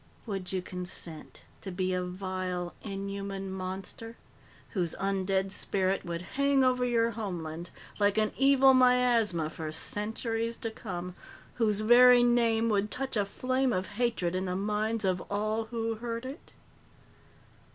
[0.25, 4.17] Would you consent to be a vile, inhuman monster
[4.71, 10.71] whose undead spirit would hang over your homeland like an evil miasma for centuries to
[10.71, 11.13] come,
[11.61, 15.93] whose very name would touch a flame of hatred in the minds of all who
[15.93, 16.51] heard it?"